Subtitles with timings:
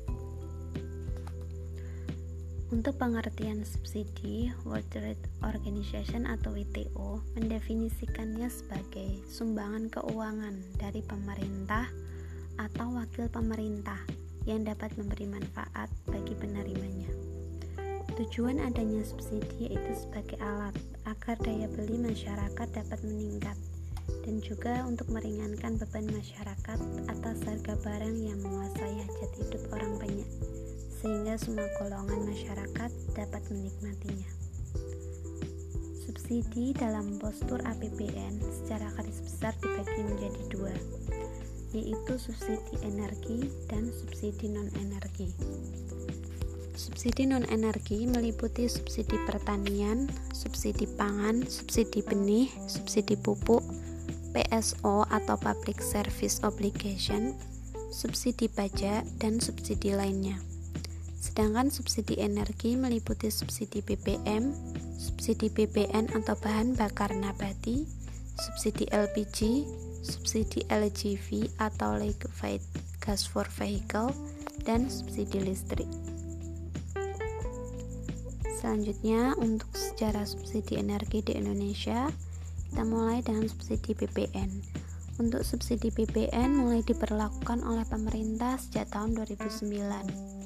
[2.69, 11.89] Untuk pengertian subsidi, World Trade Organization atau WTO mendefinisikannya sebagai sumbangan keuangan dari pemerintah
[12.61, 13.97] atau wakil pemerintah
[14.45, 17.09] yang dapat memberi manfaat bagi penerimanya.
[18.21, 20.77] Tujuan adanya subsidi yaitu sebagai alat
[21.09, 23.57] agar daya beli masyarakat dapat meningkat
[24.29, 26.79] dan juga untuk meringankan beban masyarakat
[27.09, 30.29] atas harga barang yang menguasai hajat hidup orang banyak
[30.99, 34.31] sehingga semua golongan masyarakat dapat menikmatinya.
[36.03, 40.75] Subsidi dalam postur APBN secara garis besar dibagi menjadi dua,
[41.71, 45.31] yaitu subsidi energi dan subsidi non-energi.
[46.79, 53.63] Subsidi non-energi meliputi subsidi pertanian, subsidi pangan, subsidi benih, subsidi pupuk,
[54.35, 57.35] PSO atau Public Service Obligation,
[57.91, 60.48] subsidi pajak, dan subsidi lainnya.
[61.19, 64.55] Sedangkan subsidi energi meliputi subsidi BBM,
[64.95, 67.83] subsidi BBN atau bahan bakar nabati,
[68.39, 69.67] subsidi LPG,
[70.07, 72.63] subsidi LGV atau liquefied
[73.03, 74.15] gas for vehicle,
[74.63, 75.91] dan subsidi listrik.
[78.59, 82.11] Selanjutnya, untuk sejarah subsidi energi di Indonesia,
[82.71, 84.51] kita mulai dengan subsidi BBN.
[85.19, 90.38] Untuk subsidi BBN mulai diberlakukan oleh pemerintah sejak tahun 2009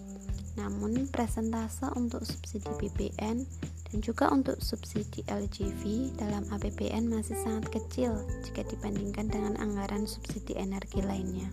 [0.53, 3.49] namun, presentase untuk subsidi BBN
[3.89, 8.13] dan juga untuk subsidi LGV dalam APBN masih sangat kecil
[8.45, 11.49] jika dibandingkan dengan anggaran subsidi energi lainnya.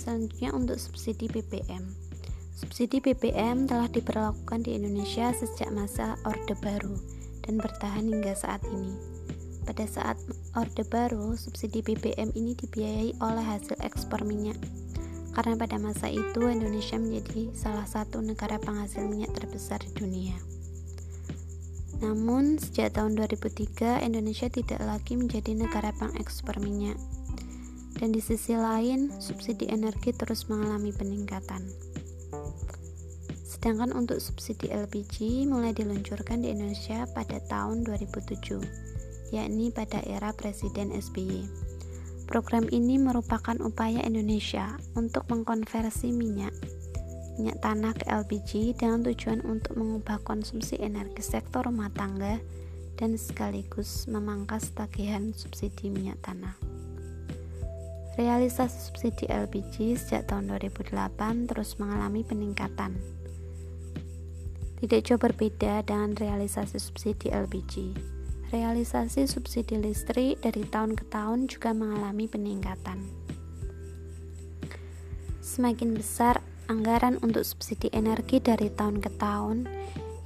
[0.00, 1.92] Selanjutnya untuk subsidi BBM.
[2.56, 6.96] Subsidi BBM telah diberlakukan di Indonesia sejak masa Orde Baru
[7.44, 8.96] dan bertahan hingga saat ini.
[9.62, 10.18] Pada saat
[10.58, 14.58] Orde Baru, subsidi BBM ini dibiayai oleh hasil ekspor minyak
[15.32, 20.36] karena pada masa itu Indonesia menjadi salah satu negara penghasil minyak terbesar di dunia.
[22.02, 26.98] Namun, sejak tahun 2003, Indonesia tidak lagi menjadi negara pengekspor minyak.
[27.94, 31.62] Dan di sisi lain, subsidi energi terus mengalami peningkatan.
[33.46, 38.58] Sedangkan untuk subsidi LPG mulai diluncurkan di Indonesia pada tahun 2007,
[39.30, 41.71] yakni pada era Presiden SBY.
[42.32, 46.56] Program ini merupakan upaya Indonesia untuk mengkonversi minyak
[47.36, 52.40] minyak tanah ke LPG dengan tujuan untuk mengubah konsumsi energi sektor rumah tangga
[52.96, 56.56] dan sekaligus memangkas tagihan subsidi minyak tanah.
[58.16, 62.96] Realisasi subsidi LPG sejak tahun 2008 terus mengalami peningkatan.
[64.80, 67.92] Tidak jauh berbeda dengan realisasi subsidi LPG.
[68.52, 73.00] Realisasi subsidi listrik dari tahun ke tahun juga mengalami peningkatan.
[75.40, 79.64] Semakin besar anggaran untuk subsidi energi dari tahun ke tahun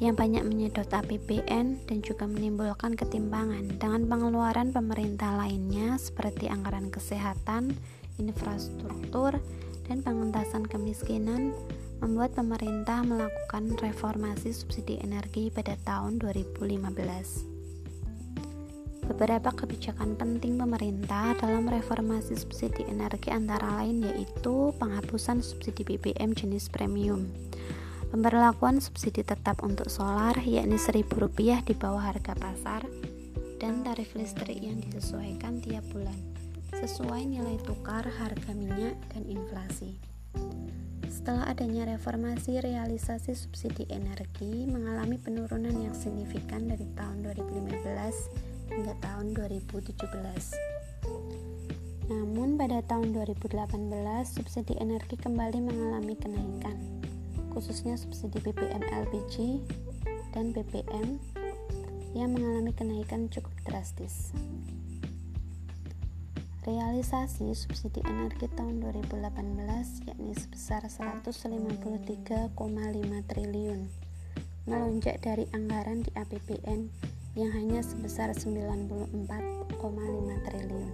[0.03, 7.79] yang banyak menyedot APBN dan juga menimbulkan ketimpangan dengan pengeluaran pemerintah lainnya seperti anggaran kesehatan,
[8.19, 9.39] infrastruktur,
[9.87, 11.55] dan pengentasan kemiskinan,
[12.03, 17.56] membuat pemerintah melakukan reformasi subsidi energi pada tahun 2015.
[19.07, 26.67] Beberapa kebijakan penting pemerintah dalam reformasi subsidi energi antara lain yaitu penghapusan subsidi BBM jenis
[26.67, 27.31] premium,
[28.11, 32.83] pemberlakuan subsidi tetap untuk solar yakni Rp1.000 di bawah harga pasar,
[33.63, 36.19] dan tarif listrik yang disesuaikan tiap bulan
[36.75, 39.97] sesuai nilai tukar harga minyak dan inflasi.
[41.07, 49.35] Setelah adanya reformasi realisasi subsidi energi mengalami penurunan yang signifikan dari tahun 2015 hingga tahun
[49.35, 50.07] 2017.
[52.07, 53.67] Namun pada tahun 2018
[54.23, 56.79] subsidi energi kembali mengalami kenaikan,
[57.51, 59.59] khususnya subsidi BBM LPG
[60.31, 61.19] dan BBM
[62.15, 64.31] yang mengalami kenaikan cukup drastis.
[66.67, 72.55] Realisasi subsidi energi tahun 2018 yakni sebesar 153,5
[73.31, 73.81] triliun,
[74.67, 76.91] melonjak dari anggaran di APBN
[77.37, 79.77] yang hanya sebesar 94,5
[80.49, 80.91] triliun.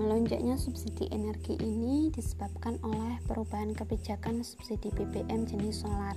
[0.00, 6.16] Melonjaknya subsidi energi ini disebabkan oleh perubahan kebijakan subsidi BBM jenis solar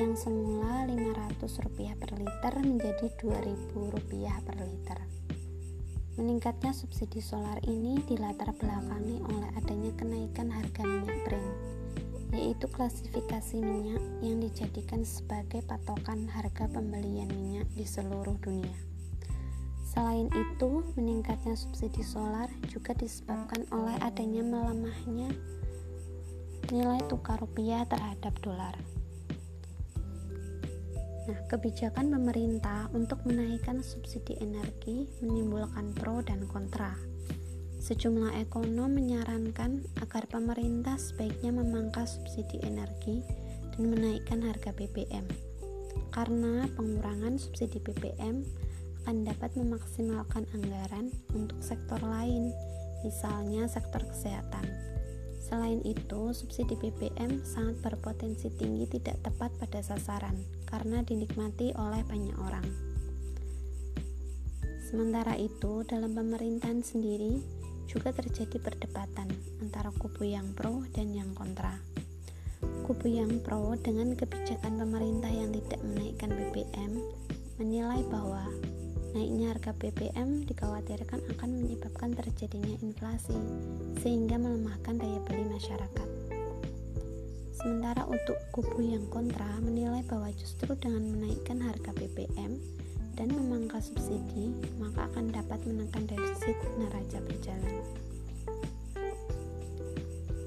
[0.00, 4.98] yang semula Rp500 per liter menjadi Rp2.000 per liter.
[6.16, 11.52] Meningkatnya subsidi solar ini dilatar belakangi oleh adanya kenaikan harga minyak Brent
[12.34, 18.74] yaitu klasifikasi minyak yang dijadikan sebagai patokan harga pembelian minyak di seluruh dunia.
[19.86, 25.32] Selain itu, meningkatnya subsidi solar juga disebabkan oleh adanya melemahnya
[26.68, 28.74] nilai tukar rupiah terhadap dolar.
[31.26, 37.15] Nah, kebijakan pemerintah untuk menaikkan subsidi energi menimbulkan pro dan kontra.
[37.86, 43.22] Sejumlah ekonom menyarankan agar pemerintah sebaiknya memangkas subsidi energi
[43.78, 45.22] dan menaikkan harga BBM.
[46.10, 48.42] Karena pengurangan subsidi BBM
[49.06, 52.50] akan dapat memaksimalkan anggaran untuk sektor lain,
[53.06, 54.66] misalnya sektor kesehatan.
[55.38, 60.34] Selain itu, subsidi BBM sangat berpotensi tinggi tidak tepat pada sasaran
[60.66, 62.66] karena dinikmati oleh banyak orang.
[64.90, 67.55] Sementara itu, dalam pemerintahan sendiri,
[67.86, 69.30] juga terjadi perdebatan
[69.62, 71.78] antara kubu yang pro dan yang kontra.
[72.82, 76.92] Kubu yang pro dengan kebijakan pemerintah yang tidak menaikkan BBM
[77.62, 78.46] menilai bahwa
[79.16, 83.38] naiknya harga BBM dikhawatirkan akan menyebabkan terjadinya inflasi
[84.04, 86.08] sehingga melemahkan daya beli masyarakat.
[87.56, 92.60] Sementara untuk kubu yang kontra menilai bahwa justru dengan menaikkan harga BBM
[93.16, 97.80] dan memangkas subsidi, maka akan dapat menekan defisit neraca berjalan.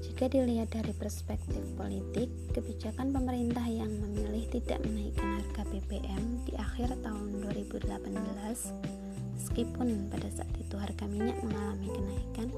[0.06, 6.92] Jika dilihat dari perspektif politik, kebijakan pemerintah yang memilih tidak menaikkan harga BBM di akhir
[7.00, 7.88] tahun 2018,
[9.40, 12.52] meskipun pada saat itu harga minyak mengalami kenaikan,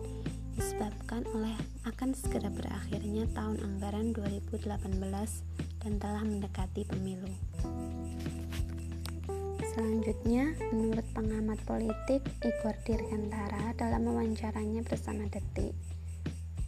[0.58, 1.54] disebabkan oleh
[1.86, 4.58] akan segera berakhirnya tahun anggaran 2018
[5.86, 7.30] dan telah mendekati pemilu.
[9.72, 15.72] Selanjutnya, menurut pengamat politik Igor Dirgantara dalam wawancaranya bersama Detik,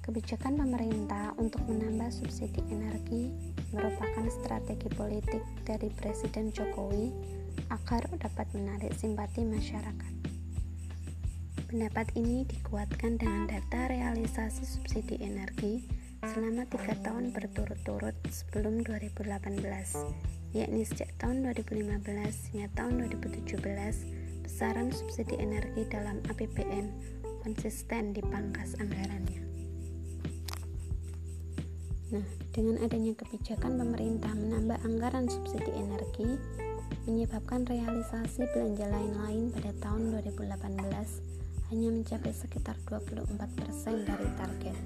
[0.01, 3.29] kebijakan pemerintah untuk menambah subsidi energi
[3.77, 7.13] merupakan strategi politik dari Presiden Jokowi
[7.69, 10.15] agar dapat menarik simpati masyarakat.
[11.69, 15.85] Pendapat ini dikuatkan dengan data realisasi subsidi energi
[16.25, 23.59] selama tiga tahun berturut-turut sebelum 2018 yakni sejak tahun 2015 hingga tahun 2017
[24.47, 26.95] besaran subsidi energi dalam APBN
[27.43, 29.43] konsisten dipangkas anggarannya.
[32.15, 36.39] Nah, dengan adanya kebijakan pemerintah menambah anggaran subsidi energi
[37.11, 40.55] menyebabkan realisasi belanja lain-lain pada tahun 2018
[41.75, 44.79] hanya mencapai sekitar 24% dari target.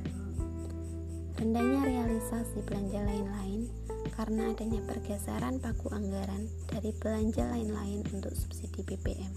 [1.39, 3.71] Rendahnya realisasi belanja lain-lain
[4.19, 9.31] karena adanya pergeseran paku anggaran dari belanja lain-lain untuk subsidi BBM.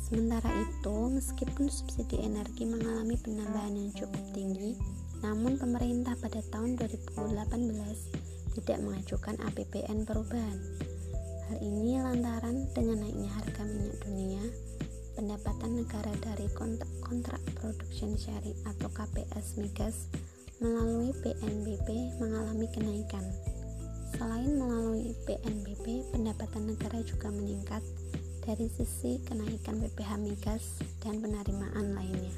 [0.00, 4.72] Sementara itu, meskipun subsidi energi mengalami penambahan yang cukup tinggi,
[5.20, 10.58] namun pemerintah pada tahun 2018 tidak mengajukan APBN perubahan.
[11.52, 14.42] Hal ini lantaran dengan naiknya harga minyak dunia,
[15.12, 20.08] pendapatan negara dari kontrak, production sharing atau KPS migas
[20.60, 23.24] melalui PNBP mengalami kenaikan.
[24.12, 27.80] Selain melalui PNBP, pendapatan negara juga meningkat
[28.44, 32.34] dari sisi kenaikan BPH migas dan penerimaan lainnya.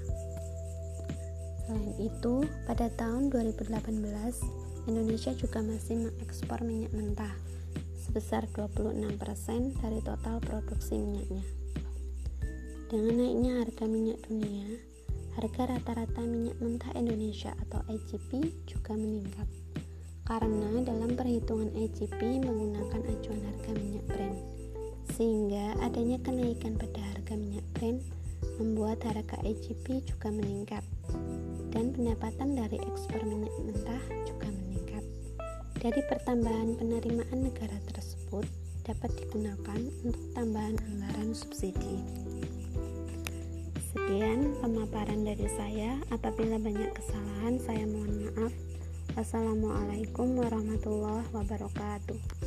[1.67, 3.83] Selain itu, pada tahun 2018,
[4.87, 7.35] Indonesia juga masih mengekspor minyak mentah
[8.07, 11.43] sebesar 26% dari total produksi minyaknya.
[12.87, 14.92] Dengan naiknya harga minyak dunia,
[15.39, 19.49] harga rata-rata minyak mentah Indonesia atau IGP juga meningkat.
[20.23, 24.39] Karena dalam perhitungan IGP menggunakan acuan harga minyak Brent,
[25.17, 28.01] sehingga adanya kenaikan pada harga minyak Brent
[28.61, 30.85] membuat harga IGP juga meningkat
[31.73, 35.05] dan pendapatan dari ekspor minyak mentah juga meningkat.
[35.81, 38.47] Dari pertambahan penerimaan negara tersebut
[38.83, 41.99] dapat digunakan untuk tambahan anggaran subsidi.
[44.03, 45.95] Sekian pemaparan dari saya.
[46.11, 48.51] Apabila banyak kesalahan, saya mohon maaf.
[49.15, 52.42] Wassalamualaikum warahmatullahi wabarakatuh.